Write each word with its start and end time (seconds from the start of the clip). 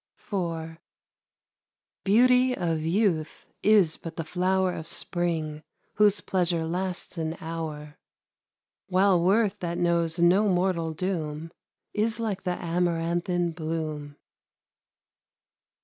IV 0.17 0.79
Beauty 2.03 2.57
of 2.57 2.81
youth 2.81 3.45
is 3.61 3.97
but 3.97 4.15
the 4.15 4.23
flower 4.23 4.73
Of 4.73 4.87
spring, 4.87 5.61
whose 5.97 6.21
pleasure 6.21 6.65
lasts 6.65 7.19
an 7.19 7.37
hour; 7.39 7.99
While 8.87 9.21
worth 9.23 9.59
that 9.59 9.77
knows 9.77 10.17
no 10.17 10.49
mortal 10.49 10.95
doom 10.95 11.51
Is 11.93 12.19
like 12.19 12.45
the 12.45 12.57
amaranthine 12.59 13.51
bloom. 13.51 14.15